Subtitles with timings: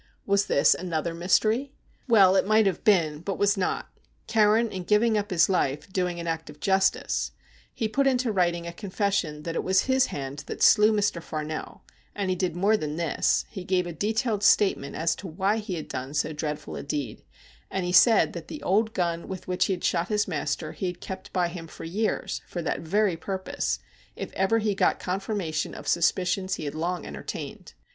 [0.25, 1.73] Was this another mystery?
[2.07, 3.91] Well, it might have been, but was not,
[4.25, 7.33] Carron, in giving up his life, doing an act of justice.
[7.71, 11.21] He put into writing a confession that it was his hand that slew Mr.
[11.21, 11.83] Farnell,
[12.15, 15.75] and he did more than tins— he gave a detailed statement as to why he
[15.75, 17.21] had done so dreadful a deed;
[17.69, 20.87] and he said that the old gun with which he had shot his master he
[20.87, 23.77] had kept by him for years for that very purpose,
[24.15, 27.73] if ever he got confirmation of suspicions he had long entertained.